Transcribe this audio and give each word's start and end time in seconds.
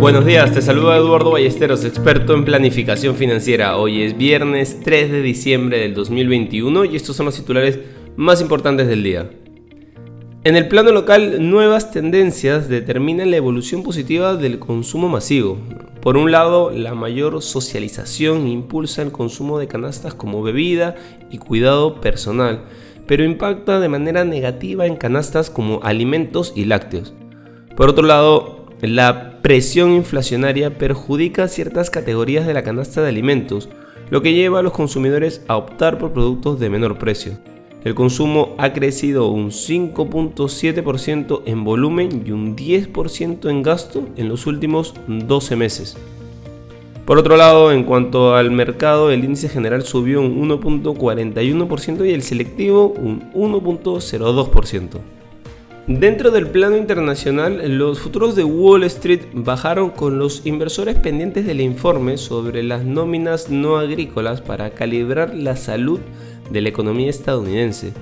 Buenos 0.00 0.24
días, 0.24 0.50
te 0.54 0.62
saluda 0.62 0.96
Eduardo 0.96 1.32
Ballesteros, 1.32 1.84
experto 1.84 2.32
en 2.32 2.46
planificación 2.46 3.16
financiera. 3.16 3.76
Hoy 3.76 4.00
es 4.00 4.16
viernes 4.16 4.80
3 4.82 5.12
de 5.12 5.20
diciembre 5.20 5.80
del 5.80 5.92
2021 5.92 6.86
y 6.86 6.96
estos 6.96 7.16
son 7.16 7.26
los 7.26 7.36
titulares 7.36 7.80
más 8.16 8.40
importantes 8.40 8.88
del 8.88 9.02
día. 9.02 9.30
En 10.42 10.56
el 10.56 10.68
plano 10.68 10.92
local, 10.92 11.50
nuevas 11.50 11.90
tendencias 11.90 12.70
determinan 12.70 13.30
la 13.30 13.36
evolución 13.36 13.82
positiva 13.82 14.36
del 14.36 14.58
consumo 14.58 15.10
masivo. 15.10 15.58
Por 16.00 16.16
un 16.16 16.32
lado, 16.32 16.70
la 16.70 16.94
mayor 16.94 17.42
socialización 17.42 18.48
impulsa 18.48 19.02
el 19.02 19.12
consumo 19.12 19.58
de 19.58 19.68
canastas 19.68 20.14
como 20.14 20.42
bebida 20.42 20.94
y 21.30 21.36
cuidado 21.36 22.00
personal, 22.00 22.62
pero 23.06 23.22
impacta 23.22 23.80
de 23.80 23.90
manera 23.90 24.24
negativa 24.24 24.86
en 24.86 24.96
canastas 24.96 25.50
como 25.50 25.80
alimentos 25.82 26.54
y 26.56 26.64
lácteos. 26.64 27.12
Por 27.76 27.90
otro 27.90 28.06
lado, 28.06 28.59
la 28.82 29.40
presión 29.42 29.92
inflacionaria 29.92 30.78
perjudica 30.78 31.48
ciertas 31.48 31.90
categorías 31.90 32.46
de 32.46 32.54
la 32.54 32.62
canasta 32.62 33.02
de 33.02 33.08
alimentos, 33.08 33.68
lo 34.10 34.22
que 34.22 34.32
lleva 34.32 34.60
a 34.60 34.62
los 34.62 34.72
consumidores 34.72 35.42
a 35.48 35.56
optar 35.56 35.98
por 35.98 36.12
productos 36.12 36.58
de 36.58 36.70
menor 36.70 36.98
precio. 36.98 37.38
El 37.84 37.94
consumo 37.94 38.54
ha 38.58 38.72
crecido 38.72 39.28
un 39.28 39.50
5.7% 39.50 41.42
en 41.46 41.64
volumen 41.64 42.22
y 42.26 42.30
un 42.30 42.56
10% 42.56 43.48
en 43.48 43.62
gasto 43.62 44.06
en 44.16 44.28
los 44.28 44.46
últimos 44.46 44.94
12 45.06 45.56
meses. 45.56 45.96
Por 47.06 47.18
otro 47.18 47.36
lado, 47.36 47.72
en 47.72 47.84
cuanto 47.84 48.34
al 48.34 48.50
mercado, 48.50 49.10
el 49.10 49.24
índice 49.24 49.48
general 49.48 49.82
subió 49.82 50.20
un 50.20 50.48
1.41% 50.48 52.06
y 52.06 52.12
el 52.12 52.22
selectivo 52.22 52.94
un 52.96 53.32
1.02%. 53.32 55.19
Dentro 55.86 56.30
del 56.30 56.46
plano 56.46 56.76
internacional, 56.76 57.76
los 57.78 58.00
futuros 58.00 58.36
de 58.36 58.44
Wall 58.44 58.84
Street 58.84 59.22
bajaron 59.32 59.90
con 59.90 60.18
los 60.18 60.46
inversores 60.46 60.96
pendientes 60.96 61.46
del 61.46 61.60
informe 61.60 62.16
sobre 62.16 62.62
las 62.62 62.84
nóminas 62.84 63.50
no 63.50 63.76
agrícolas 63.76 64.40
para 64.40 64.70
calibrar 64.70 65.34
la 65.34 65.56
salud 65.56 65.98
de 66.50 66.60
la 66.60 66.68
economía 66.68 67.10
estadounidense, 67.10 67.92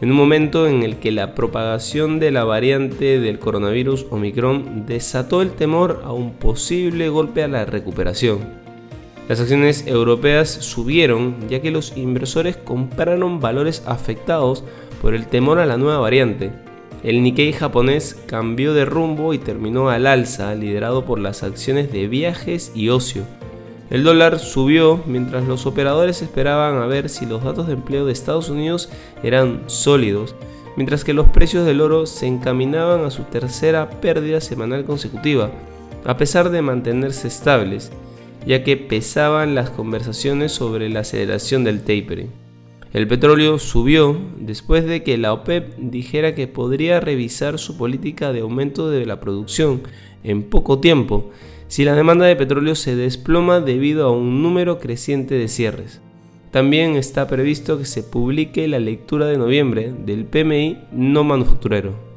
en 0.00 0.12
un 0.12 0.16
momento 0.16 0.66
en 0.66 0.82
el 0.82 0.96
que 0.96 1.10
la 1.10 1.34
propagación 1.34 2.20
de 2.20 2.30
la 2.30 2.44
variante 2.44 3.18
del 3.18 3.38
coronavirus 3.38 4.06
Omicron 4.10 4.86
desató 4.86 5.42
el 5.42 5.50
temor 5.50 6.02
a 6.04 6.12
un 6.12 6.34
posible 6.34 7.08
golpe 7.08 7.42
a 7.42 7.48
la 7.48 7.66
recuperación. 7.66 8.38
Las 9.28 9.40
acciones 9.40 9.86
europeas 9.86 10.48
subieron 10.48 11.48
ya 11.48 11.60
que 11.60 11.72
los 11.72 11.96
inversores 11.96 12.56
compraron 12.56 13.40
valores 13.40 13.82
afectados 13.84 14.62
por 15.02 15.14
el 15.14 15.26
temor 15.26 15.58
a 15.58 15.66
la 15.66 15.76
nueva 15.76 15.98
variante. 15.98 16.65
El 17.06 17.22
Nikkei 17.22 17.54
japonés 17.54 18.14
cambió 18.26 18.74
de 18.74 18.84
rumbo 18.84 19.32
y 19.32 19.38
terminó 19.38 19.88
al 19.88 20.06
alza, 20.06 20.54
liderado 20.54 21.06
por 21.06 21.18
las 21.18 21.42
acciones 21.42 21.90
de 21.90 22.08
viajes 22.08 22.72
y 22.74 22.90
ocio, 22.90 23.22
el 23.88 24.02
dólar 24.02 24.40
subió 24.40 25.00
mientras 25.06 25.44
los 25.46 25.64
operadores 25.64 26.20
esperaban 26.20 26.82
a 26.82 26.86
ver 26.86 27.08
si 27.08 27.24
los 27.24 27.44
datos 27.44 27.68
de 27.68 27.74
empleo 27.74 28.04
de 28.04 28.12
Estados 28.12 28.48
Unidos 28.48 28.88
eran 29.22 29.62
sólidos, 29.66 30.34
mientras 30.76 31.04
que 31.04 31.14
los 31.14 31.28
precios 31.28 31.64
del 31.64 31.80
oro 31.80 32.06
se 32.06 32.26
encaminaban 32.26 33.04
a 33.04 33.10
su 33.10 33.22
tercera 33.22 33.88
pérdida 33.88 34.40
semanal 34.40 34.84
consecutiva, 34.84 35.52
a 36.04 36.16
pesar 36.16 36.50
de 36.50 36.62
mantenerse 36.62 37.28
estables, 37.28 37.92
ya 38.44 38.64
que 38.64 38.76
pesaban 38.76 39.54
las 39.54 39.70
conversaciones 39.70 40.50
sobre 40.50 40.88
la 40.88 41.00
aceleración 41.00 41.62
del 41.62 41.80
tapering. 41.80 42.45
El 42.96 43.06
petróleo 43.06 43.58
subió 43.58 44.16
después 44.38 44.86
de 44.86 45.02
que 45.02 45.18
la 45.18 45.34
OPEP 45.34 45.76
dijera 45.76 46.34
que 46.34 46.48
podría 46.48 46.98
revisar 46.98 47.58
su 47.58 47.76
política 47.76 48.32
de 48.32 48.40
aumento 48.40 48.88
de 48.88 49.04
la 49.04 49.20
producción 49.20 49.82
en 50.24 50.44
poco 50.44 50.78
tiempo 50.78 51.28
si 51.68 51.84
la 51.84 51.94
demanda 51.94 52.24
de 52.24 52.36
petróleo 52.36 52.74
se 52.74 52.96
desploma 52.96 53.60
debido 53.60 54.06
a 54.06 54.12
un 54.12 54.42
número 54.42 54.78
creciente 54.78 55.34
de 55.34 55.48
cierres. 55.48 56.00
También 56.50 56.96
está 56.96 57.26
previsto 57.26 57.76
que 57.76 57.84
se 57.84 58.02
publique 58.02 58.66
la 58.66 58.78
lectura 58.78 59.26
de 59.26 59.36
noviembre 59.36 59.92
del 60.06 60.24
PMI 60.24 60.78
no 60.90 61.22
manufacturero. 61.22 62.15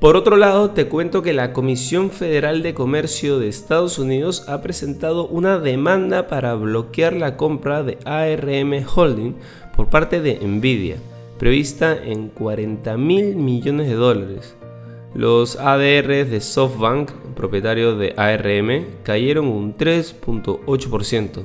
Por 0.00 0.14
otro 0.14 0.36
lado, 0.36 0.72
te 0.72 0.88
cuento 0.88 1.22
que 1.22 1.32
la 1.32 1.54
Comisión 1.54 2.10
Federal 2.10 2.62
de 2.62 2.74
Comercio 2.74 3.38
de 3.38 3.48
Estados 3.48 3.98
Unidos 3.98 4.46
ha 4.46 4.60
presentado 4.60 5.26
una 5.26 5.58
demanda 5.58 6.26
para 6.26 6.54
bloquear 6.54 7.14
la 7.14 7.38
compra 7.38 7.82
de 7.82 7.96
ARM 8.04 8.84
Holding 8.94 9.36
por 9.74 9.88
parte 9.88 10.20
de 10.20 10.38
Nvidia, 10.46 10.96
prevista 11.38 11.96
en 11.96 12.28
40 12.28 12.94
mil 12.98 13.36
millones 13.36 13.88
de 13.88 13.94
dólares. 13.94 14.54
Los 15.14 15.56
ADR 15.56 16.26
de 16.26 16.40
SoftBank, 16.42 17.12
propietario 17.34 17.96
de 17.96 18.12
ARM, 18.18 18.84
cayeron 19.02 19.48
un 19.48 19.78
3.8%. 19.78 21.40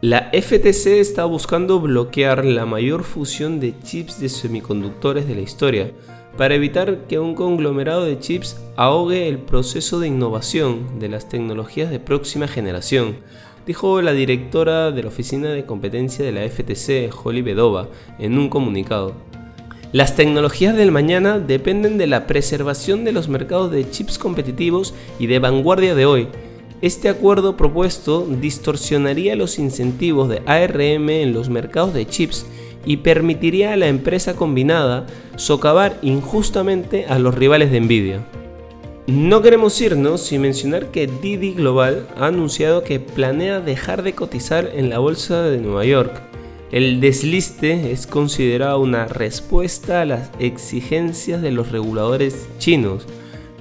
La 0.00 0.30
FTC 0.32 1.00
está 1.00 1.24
buscando 1.24 1.80
bloquear 1.80 2.44
la 2.44 2.66
mayor 2.66 3.02
fusión 3.02 3.58
de 3.58 3.74
chips 3.80 4.20
de 4.20 4.28
semiconductores 4.28 5.26
de 5.26 5.34
la 5.34 5.40
historia 5.40 5.90
para 6.36 6.54
evitar 6.54 7.08
que 7.08 7.18
un 7.18 7.34
conglomerado 7.34 8.04
de 8.04 8.16
chips 8.20 8.60
ahogue 8.76 9.26
el 9.26 9.38
proceso 9.38 9.98
de 9.98 10.06
innovación 10.06 11.00
de 11.00 11.08
las 11.08 11.28
tecnologías 11.28 11.90
de 11.90 11.98
próxima 11.98 12.46
generación, 12.46 13.16
dijo 13.66 14.00
la 14.00 14.12
directora 14.12 14.92
de 14.92 15.02
la 15.02 15.08
Oficina 15.08 15.48
de 15.48 15.66
Competencia 15.66 16.24
de 16.24 16.30
la 16.30 16.48
FTC, 16.48 17.12
Holly 17.24 17.42
Bedova, 17.42 17.88
en 18.20 18.38
un 18.38 18.48
comunicado. 18.48 19.14
Las 19.90 20.14
tecnologías 20.14 20.76
del 20.76 20.92
mañana 20.92 21.40
dependen 21.40 21.98
de 21.98 22.06
la 22.06 22.28
preservación 22.28 23.02
de 23.02 23.10
los 23.10 23.28
mercados 23.28 23.72
de 23.72 23.90
chips 23.90 24.16
competitivos 24.16 24.94
y 25.18 25.26
de 25.26 25.40
vanguardia 25.40 25.96
de 25.96 26.06
hoy. 26.06 26.28
Este 26.80 27.08
acuerdo 27.08 27.56
propuesto 27.56 28.26
distorsionaría 28.40 29.36
los 29.36 29.58
incentivos 29.58 30.28
de 30.28 30.42
ARM 30.46 31.10
en 31.10 31.32
los 31.32 31.48
mercados 31.48 31.94
de 31.94 32.06
chips 32.06 32.46
y 32.86 32.98
permitiría 32.98 33.72
a 33.72 33.76
la 33.76 33.88
empresa 33.88 34.36
combinada 34.36 35.06
socavar 35.36 35.98
injustamente 36.02 37.06
a 37.06 37.18
los 37.18 37.34
rivales 37.34 37.70
de 37.70 37.80
Nvidia. 37.80 38.26
No 39.06 39.42
queremos 39.42 39.80
irnos 39.80 40.20
sin 40.20 40.42
mencionar 40.42 40.86
que 40.86 41.06
Didi 41.06 41.54
Global 41.54 42.06
ha 42.16 42.26
anunciado 42.26 42.82
que 42.82 43.00
planea 43.00 43.60
dejar 43.60 44.02
de 44.02 44.14
cotizar 44.14 44.70
en 44.74 44.90
la 44.90 44.98
bolsa 44.98 45.42
de 45.42 45.58
Nueva 45.58 45.84
York 45.84 46.28
el 46.70 47.00
desliste 47.00 47.92
es 47.92 48.06
considerado 48.06 48.78
una 48.80 49.06
respuesta 49.06 50.02
a 50.02 50.04
las 50.04 50.30
exigencias 50.38 51.40
de 51.40 51.50
los 51.50 51.72
reguladores 51.72 52.46
chinos. 52.58 53.06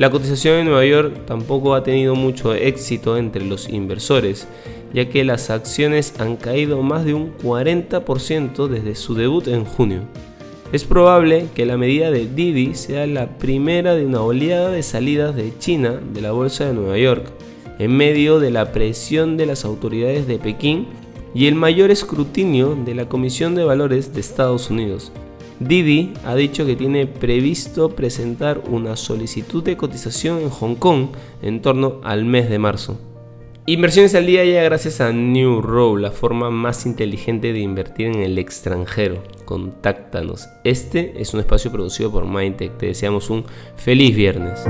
La 0.00 0.10
cotización 0.10 0.60
en 0.60 0.64
Nueva 0.64 0.86
York 0.86 1.26
tampoco 1.26 1.74
ha 1.74 1.82
tenido 1.82 2.14
mucho 2.14 2.54
éxito 2.54 3.18
entre 3.18 3.44
los 3.44 3.68
inversores, 3.68 4.48
ya 4.94 5.10
que 5.10 5.24
las 5.24 5.50
acciones 5.50 6.14
han 6.18 6.36
caído 6.36 6.80
más 6.80 7.04
de 7.04 7.12
un 7.12 7.36
40% 7.36 8.66
desde 8.66 8.94
su 8.94 9.14
debut 9.14 9.46
en 9.48 9.66
junio. 9.66 10.00
Es 10.72 10.84
probable 10.84 11.48
que 11.54 11.66
la 11.66 11.76
medida 11.76 12.10
de 12.10 12.26
Didi 12.26 12.74
sea 12.76 13.06
la 13.06 13.36
primera 13.36 13.94
de 13.94 14.06
una 14.06 14.22
oleada 14.22 14.70
de 14.70 14.82
salidas 14.82 15.36
de 15.36 15.52
China 15.58 16.00
de 16.14 16.22
la 16.22 16.32
bolsa 16.32 16.64
de 16.64 16.72
Nueva 16.72 16.96
York, 16.96 17.26
en 17.78 17.94
medio 17.94 18.40
de 18.40 18.50
la 18.50 18.72
presión 18.72 19.36
de 19.36 19.44
las 19.44 19.66
autoridades 19.66 20.26
de 20.26 20.38
Pekín 20.38 20.86
y 21.34 21.46
el 21.46 21.56
mayor 21.56 21.90
escrutinio 21.90 22.74
de 22.74 22.94
la 22.94 23.06
Comisión 23.06 23.54
de 23.54 23.64
Valores 23.64 24.14
de 24.14 24.20
Estados 24.20 24.70
Unidos. 24.70 25.12
Didi 25.60 26.14
ha 26.24 26.34
dicho 26.34 26.64
que 26.64 26.74
tiene 26.74 27.06
previsto 27.06 27.90
presentar 27.90 28.62
una 28.70 28.96
solicitud 28.96 29.62
de 29.62 29.76
cotización 29.76 30.40
en 30.40 30.48
Hong 30.48 30.74
Kong 30.74 31.08
en 31.42 31.60
torno 31.60 32.00
al 32.02 32.24
mes 32.24 32.48
de 32.48 32.58
marzo. 32.58 32.98
Inversiones 33.66 34.14
al 34.14 34.24
día 34.24 34.42
ya 34.44 34.62
gracias 34.62 35.02
a 35.02 35.12
New 35.12 35.60
Row, 35.60 35.98
la 35.98 36.10
forma 36.10 36.50
más 36.50 36.86
inteligente 36.86 37.52
de 37.52 37.60
invertir 37.60 38.06
en 38.06 38.22
el 38.22 38.38
extranjero. 38.38 39.22
Contáctanos. 39.44 40.48
Este 40.64 41.12
es 41.20 41.34
un 41.34 41.40
espacio 41.40 41.70
producido 41.70 42.10
por 42.10 42.26
Mindtech. 42.26 42.78
Te 42.78 42.86
deseamos 42.86 43.28
un 43.28 43.44
feliz 43.76 44.16
viernes. 44.16 44.66